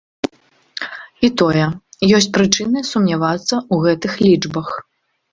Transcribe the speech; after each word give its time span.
І 1.25 1.29
тое, 1.41 1.65
ёсць 2.19 2.27
прычыны 2.37 2.79
сумнявацца 2.91 3.45
ў 3.45 3.75
гэтых 3.85 4.17
лічбах. 4.25 4.73